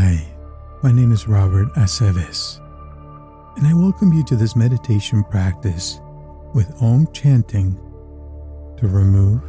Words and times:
Hi, 0.00 0.24
my 0.84 0.92
name 0.92 1.10
is 1.10 1.26
Robert 1.26 1.74
Aceves, 1.74 2.60
and 3.56 3.66
I 3.66 3.74
welcome 3.74 4.12
you 4.12 4.22
to 4.26 4.36
this 4.36 4.54
meditation 4.54 5.24
practice 5.24 6.00
with 6.54 6.72
Om 6.80 7.08
chanting 7.12 7.74
to 8.76 8.86
remove 8.86 9.42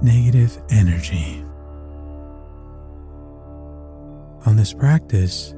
negative 0.00 0.62
energy. 0.70 1.44
On 4.46 4.54
this 4.54 4.72
practice, 4.72 5.52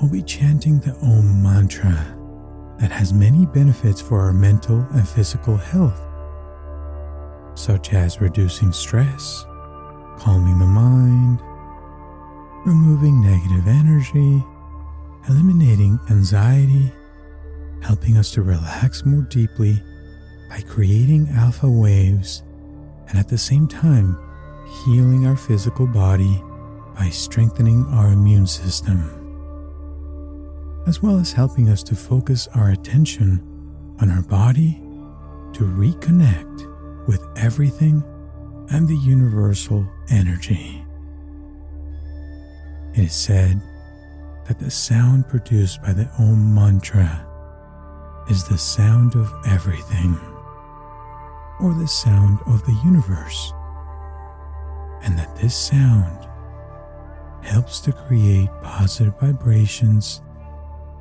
we'll 0.00 0.10
be 0.10 0.22
chanting 0.22 0.80
the 0.80 0.96
Om 1.00 1.40
mantra 1.44 2.18
that 2.80 2.90
has 2.90 3.12
many 3.12 3.46
benefits 3.46 4.00
for 4.00 4.20
our 4.20 4.32
mental 4.32 4.84
and 4.94 5.08
physical 5.08 5.56
health, 5.56 6.04
such 7.54 7.92
as 7.92 8.20
reducing 8.20 8.72
stress, 8.72 9.44
calming 10.18 10.58
the 10.58 10.66
mind, 10.66 11.40
removing 12.66 13.22
negative 13.22 13.68
energy, 13.68 14.44
eliminating 15.28 16.00
anxiety, 16.10 16.90
helping 17.80 18.16
us 18.16 18.32
to 18.32 18.42
relax 18.42 19.06
more 19.06 19.22
deeply 19.22 19.80
by 20.50 20.60
creating 20.62 21.28
alpha 21.30 21.70
waves, 21.70 22.42
and 23.08 23.18
at 23.18 23.28
the 23.28 23.38
same 23.38 23.68
time, 23.68 24.18
healing 24.84 25.26
our 25.26 25.36
physical 25.36 25.86
body 25.86 26.42
by 26.98 27.08
strengthening 27.08 27.84
our 27.92 28.08
immune 28.08 28.46
system, 28.46 28.98
as 30.88 31.00
well 31.00 31.18
as 31.18 31.32
helping 31.32 31.68
us 31.68 31.84
to 31.84 31.94
focus 31.94 32.48
our 32.56 32.70
attention 32.70 33.40
on 34.00 34.10
our 34.10 34.22
body 34.22 34.72
to 35.52 35.60
reconnect 35.60 37.06
with 37.06 37.24
everything 37.36 38.02
and 38.70 38.88
the 38.88 38.96
universal 38.96 39.86
energy. 40.10 40.85
It 42.96 43.04
is 43.04 43.12
said 43.12 43.60
that 44.46 44.58
the 44.58 44.70
sound 44.70 45.28
produced 45.28 45.82
by 45.82 45.92
the 45.92 46.08
Om 46.18 46.54
mantra 46.54 47.26
is 48.30 48.48
the 48.48 48.56
sound 48.56 49.14
of 49.14 49.30
everything, 49.46 50.18
or 51.60 51.74
the 51.74 51.86
sound 51.86 52.38
of 52.46 52.64
the 52.64 52.80
universe, 52.86 53.52
and 55.02 55.18
that 55.18 55.36
this 55.36 55.54
sound 55.54 56.26
helps 57.42 57.80
to 57.80 57.92
create 57.92 58.48
positive 58.62 59.20
vibrations 59.20 60.22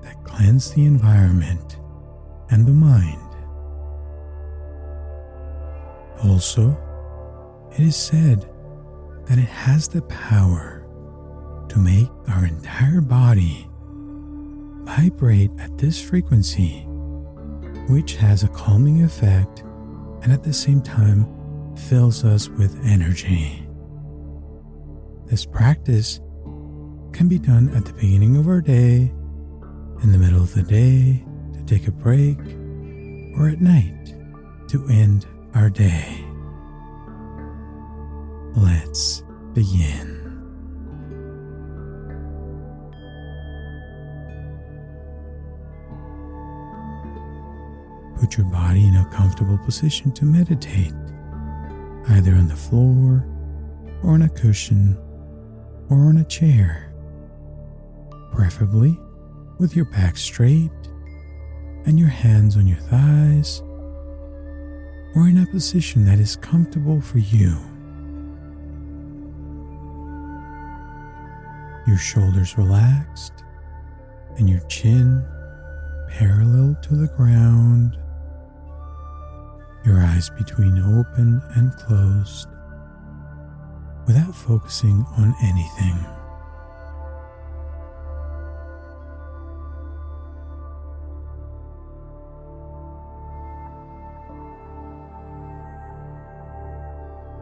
that 0.04 0.22
cleanse 0.26 0.72
the 0.72 0.84
environment 0.84 1.78
and 2.50 2.66
the 2.66 2.74
mind. 2.74 3.22
Also, 6.26 6.78
it 7.72 7.80
is 7.80 7.96
said 7.96 8.42
that 9.28 9.38
it 9.38 9.48
has 9.48 9.88
the 9.88 10.02
power 10.02 10.85
to 11.76 11.82
make 11.82 12.10
our 12.30 12.46
entire 12.46 13.02
body 13.02 13.68
vibrate 14.86 15.52
at 15.60 15.78
this 15.78 16.02
frequency, 16.02 16.86
which 17.90 18.16
has 18.16 18.44
a 18.44 18.48
calming 18.48 19.04
effect 19.04 19.60
and 20.22 20.32
at 20.32 20.42
the 20.42 20.54
same 20.54 20.82
time 20.82 21.28
fills 21.76 22.24
us 22.24 22.48
with 22.48 22.80
energy. 22.86 23.68
This 25.26 25.46
practice 25.46 26.22
can 27.12 27.28
be 27.28 27.40
done 27.40 27.68
at 27.76 27.84
the 27.84 27.92
beginning 27.92 28.38
of 28.38 28.48
our 28.48 28.62
day, 28.62 29.12
in 30.02 30.12
the 30.14 30.18
middle 30.18 30.42
of 30.42 30.54
the 30.54 30.64
day 30.64 31.26
to 31.56 31.66
take 31.66 31.90
a 31.90 31.92
break, 31.92 32.38
or 33.38 33.50
at 33.50 33.60
night 33.60 34.16
to 34.70 34.88
end 34.88 35.26
our 35.54 35.70
day. 35.70 36.24
Let's 38.56 39.24
begin. 39.54 40.15
Put 48.20 48.38
your 48.38 48.46
body 48.48 48.88
in 48.88 48.96
a 48.96 49.10
comfortable 49.12 49.58
position 49.58 50.12
to 50.14 50.26
meditate, 50.26 50.94
either 52.10 52.34
on 52.34 52.48
the 52.48 52.56
floor, 52.56 53.28
or 54.04 54.12
on 54.12 54.22
a 54.22 54.30
cushion, 54.30 54.98
or 55.90 55.98
on 56.06 56.18
a 56.18 56.24
chair, 56.24 56.94
preferably 58.32 58.98
with 59.60 59.76
your 59.76 59.86
back 59.86 60.18
straight 60.18 60.72
and 61.86 62.00
your 62.00 62.10
hands 62.10 62.58
on 62.58 62.68
your 62.68 62.80
thighs, 62.80 63.62
or 65.16 65.28
in 65.28 65.38
a 65.38 65.46
position 65.48 66.06
that 66.06 66.20
is 66.20 66.36
comfortable 66.36 67.02
for 67.02 67.20
you. 67.20 67.58
Your 71.86 71.98
shoulders 71.98 72.58
relaxed 72.58 73.44
and 74.38 74.50
your 74.50 74.62
chin 74.62 75.24
parallel 76.10 76.76
to 76.82 76.96
the 76.96 77.08
ground 77.16 77.98
your 79.86 80.00
eyes 80.00 80.30
between 80.32 80.80
open 80.80 81.42
and 81.56 81.72
closed 81.76 82.48
without 84.08 84.36
focusing 84.36 85.06
on 85.18 85.36
anything. 85.44 86.04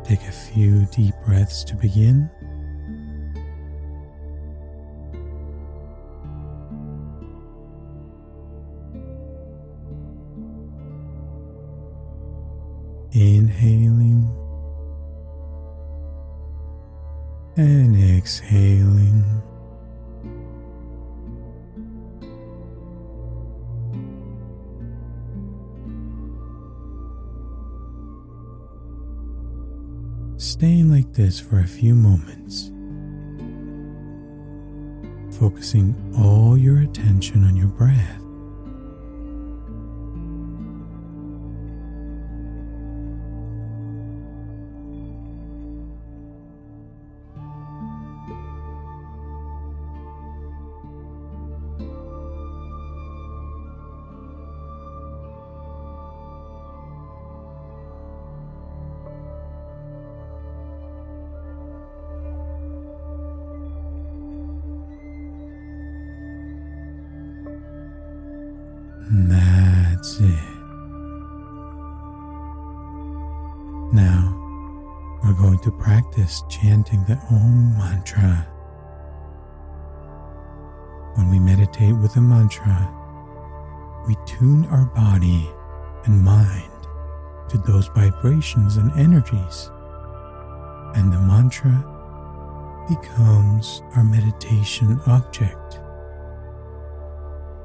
Take 0.04 0.28
a 0.28 0.32
few 0.32 0.86
deep 0.88 1.16
breaths 1.26 1.64
to 1.64 1.76
begin. 1.76 2.30
This 31.34 31.40
for 31.40 31.62
a 31.62 31.68
few 31.68 31.96
moments, 31.96 32.70
focusing 35.40 35.96
all 36.16 36.56
your 36.56 36.82
attention 36.82 37.44
on 37.44 37.56
your 37.56 37.70
breath. 37.70 38.23
Practice 76.24 76.44
chanting 76.50 77.04
the 77.06 77.20
Om 77.30 77.78
mantra. 77.78 78.48
When 81.16 81.30
we 81.30 81.40
meditate 81.40 81.96
with 81.98 82.16
a 82.16 82.22
mantra, 82.22 82.90
we 84.08 84.16
tune 84.26 84.66
our 84.66 84.86
body 84.86 85.50
and 86.06 86.24
mind 86.24 86.72
to 87.50 87.58
those 87.58 87.88
vibrations 87.88 88.78
and 88.78 88.92
energies, 88.98 89.70
and 90.96 91.12
the 91.12 91.20
mantra 91.20 91.90
becomes 92.88 93.82
our 93.96 94.04
meditation 94.04 95.00
object 95.08 95.80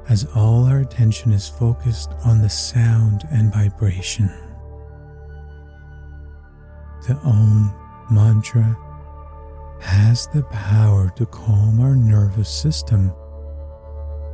as 0.09 0.27
all 0.35 0.65
our 0.65 0.79
attention 0.79 1.31
is 1.31 1.47
focused 1.47 2.11
on 2.25 2.41
the 2.41 2.49
sound 2.49 3.21
and 3.31 3.53
vibration. 3.53 4.29
The 7.07 7.15
Om 7.23 7.88
mantra 8.11 8.77
has 9.79 10.27
the 10.27 10.43
power 10.43 11.11
to 11.15 11.25
calm 11.25 11.79
our 11.79 11.95
nervous 11.95 12.49
system, 12.49 13.11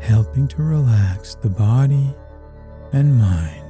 helping 0.01 0.47
to 0.47 0.63
relax 0.63 1.35
the 1.35 1.49
body 1.49 2.13
and 2.93 3.17
mind, 3.17 3.63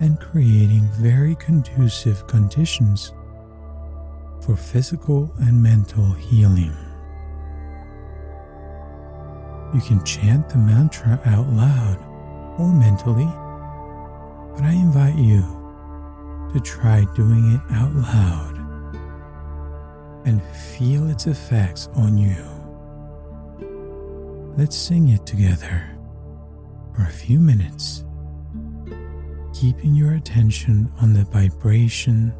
and 0.00 0.20
creating 0.20 0.82
very 0.92 1.34
conducive 1.36 2.26
conditions 2.26 3.12
for 4.40 4.56
physical 4.56 5.32
and 5.40 5.62
mental 5.62 6.12
healing. 6.12 6.76
You 9.72 9.80
can 9.80 10.04
chant 10.04 10.48
the 10.50 10.58
mantra 10.58 11.20
out 11.24 11.48
loud 11.48 11.98
or 12.58 12.72
mentally, 12.72 13.28
but 14.54 14.62
I 14.64 14.72
invite 14.72 15.16
you 15.16 15.63
to 16.54 16.60
try 16.60 17.04
doing 17.16 17.52
it 17.52 17.60
out 17.74 17.92
loud 17.96 18.56
and 20.24 20.40
feel 20.78 21.10
its 21.10 21.26
effects 21.26 21.88
on 21.96 22.16
you. 22.16 22.36
Let's 24.56 24.76
sing 24.76 25.08
it 25.08 25.26
together 25.26 25.90
for 26.94 27.02
a 27.02 27.10
few 27.10 27.40
minutes, 27.40 28.04
keeping 29.52 29.96
your 29.96 30.14
attention 30.14 30.92
on 31.00 31.12
the 31.12 31.24
vibration 31.24 32.32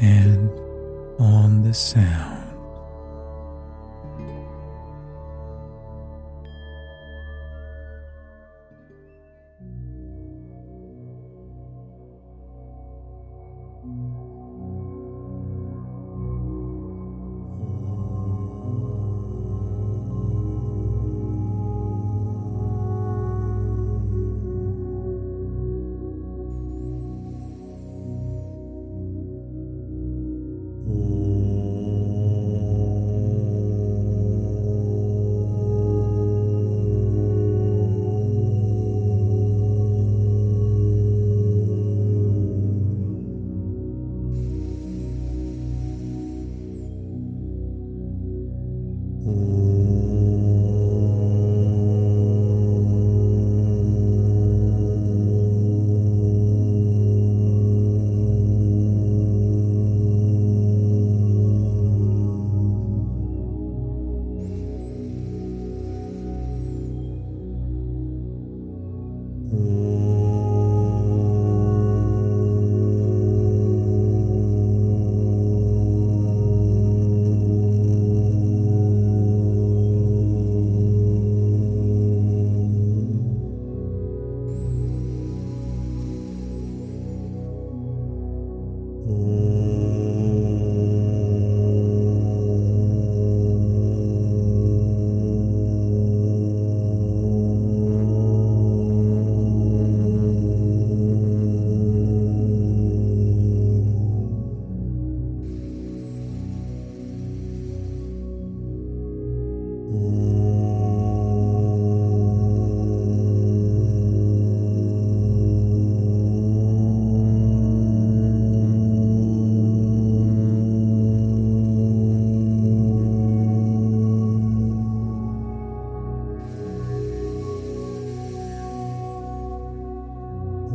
and 0.00 0.50
on 1.20 1.62
the 1.62 1.72
sound. 1.72 2.33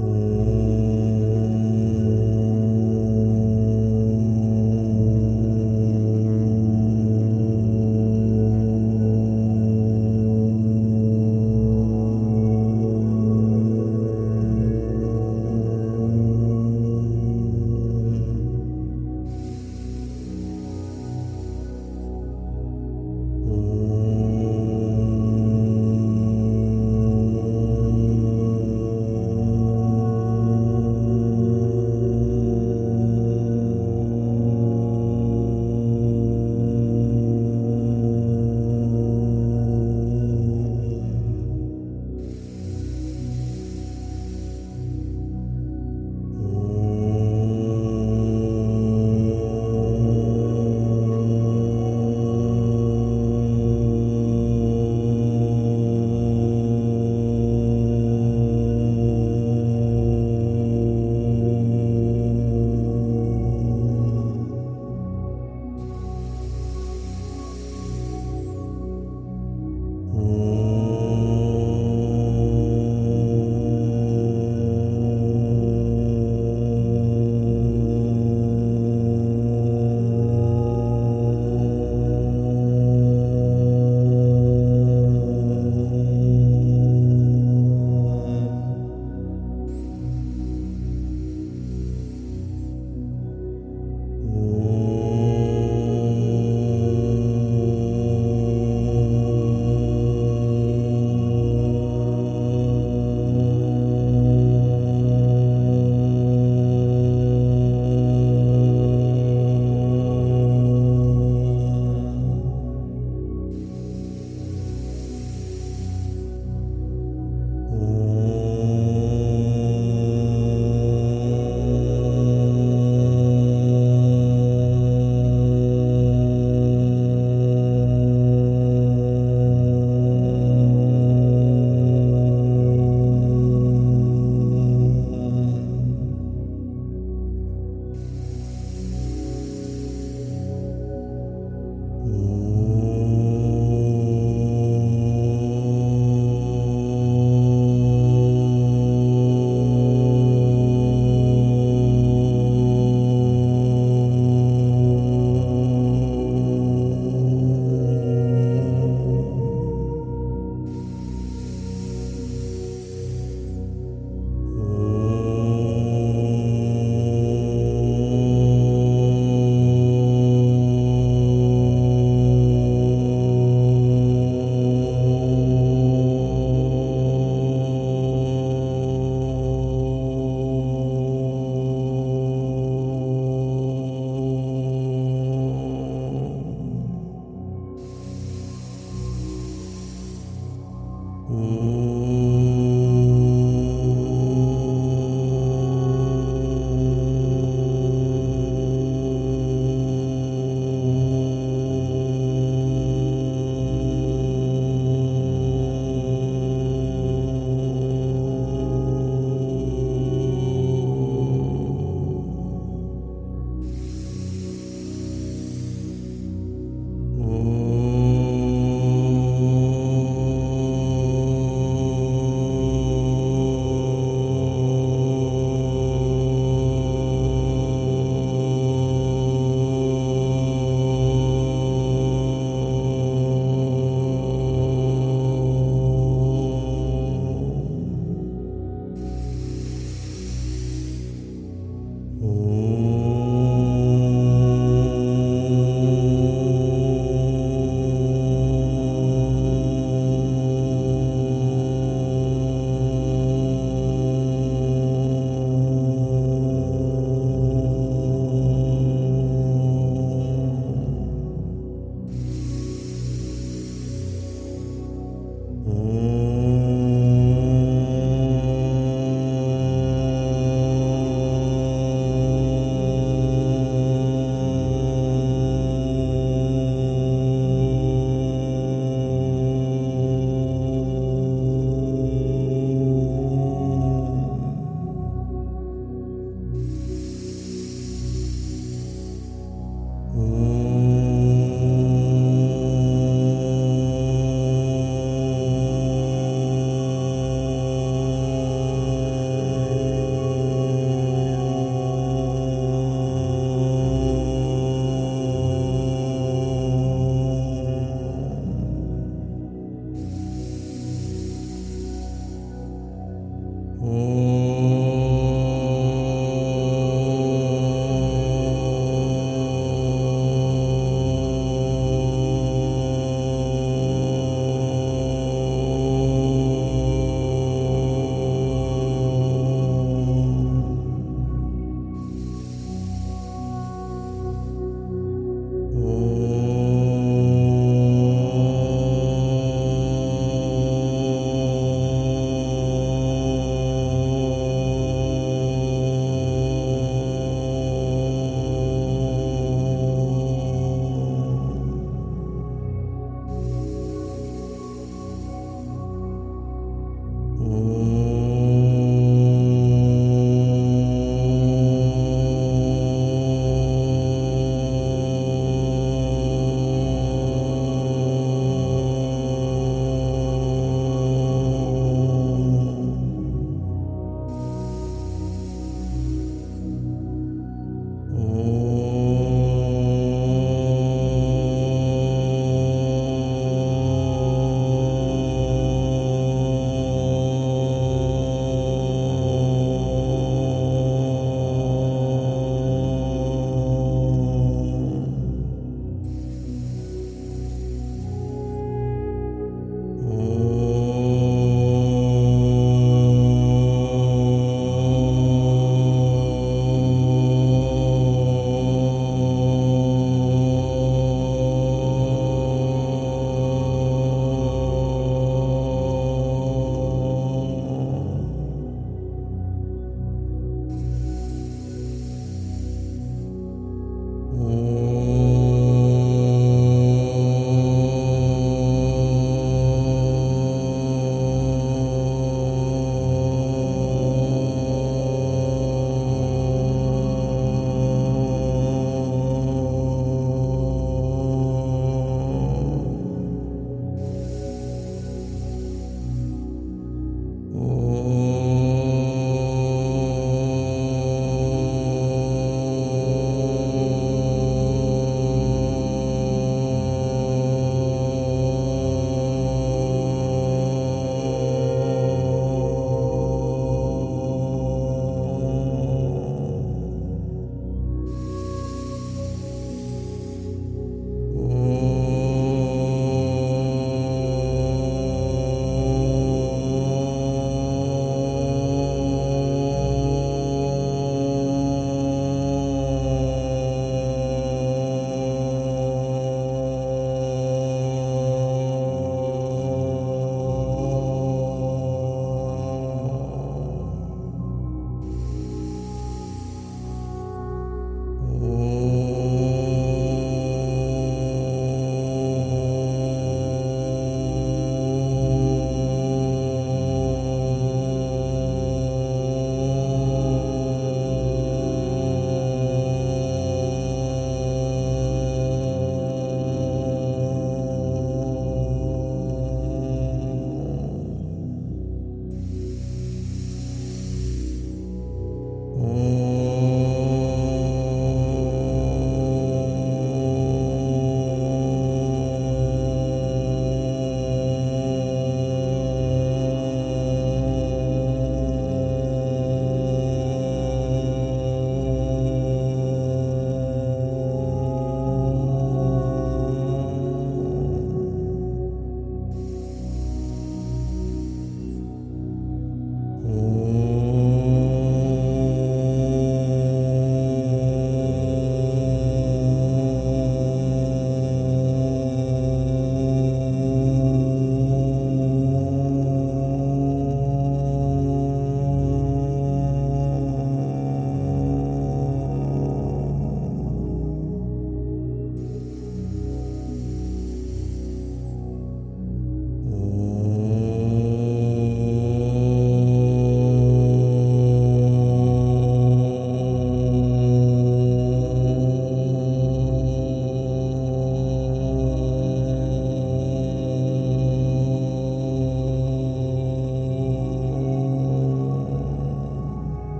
Oh. 0.00 0.27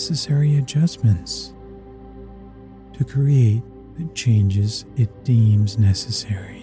Necessary 0.00 0.56
adjustments 0.56 1.52
to 2.94 3.04
create 3.04 3.62
the 3.98 4.04
changes 4.14 4.86
it 4.96 5.24
deems 5.24 5.78
necessary. 5.78 6.59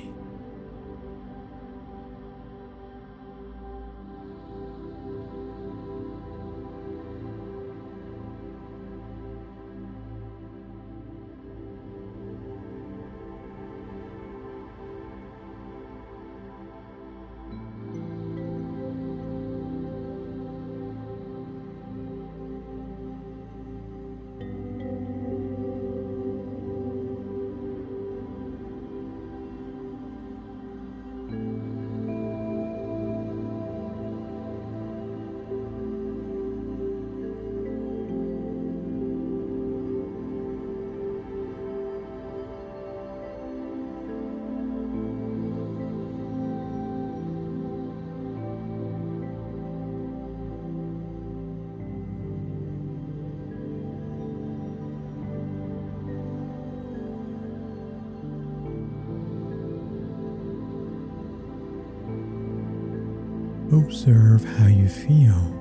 Observe 63.78 64.44
how 64.44 64.66
you 64.66 64.90
feel. 64.90 65.54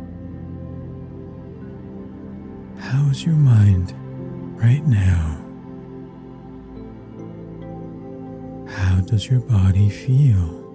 How 2.78 3.08
is 3.10 3.24
your 3.26 3.34
mind 3.34 3.92
right 4.58 4.84
now? 4.86 5.36
How 8.68 9.00
does 9.02 9.28
your 9.28 9.40
body 9.40 9.90
feel? 9.90 10.65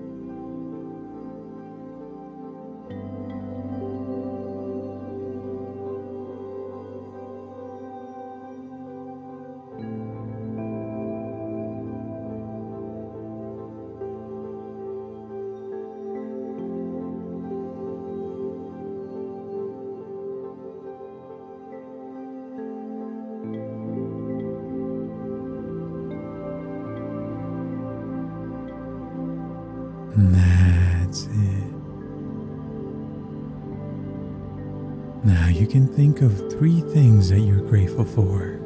That's 30.29 31.25
it. 31.25 31.73
Now 35.23 35.47
you 35.47 35.65
can 35.67 35.87
think 35.87 36.21
of 36.21 36.51
three 36.51 36.81
things 36.81 37.29
that 37.29 37.39
you're 37.39 37.61
grateful 37.61 38.05
for. 38.05 38.60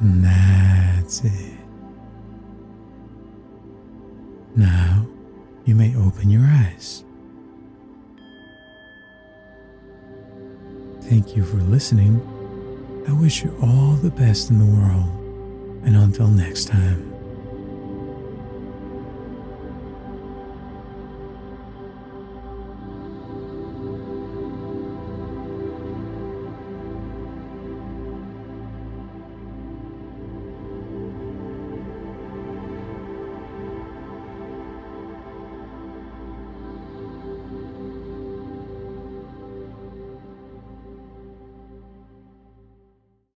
That's 0.00 1.24
it. 1.24 1.58
Now 4.56 5.06
you 5.64 5.74
may 5.74 5.94
open 5.96 6.30
your 6.30 6.42
eyes. 6.42 7.04
Thank 11.02 11.36
you 11.36 11.44
for 11.44 11.58
listening. 11.58 12.20
I 13.08 13.12
wish 13.12 13.42
you 13.42 13.54
all 13.62 13.92
the 13.94 14.10
best 14.10 14.50
in 14.50 14.58
the 14.58 14.64
world. 14.64 15.08
And 15.84 15.96
until 15.96 16.28
next 16.28 16.66
time. 16.66 17.09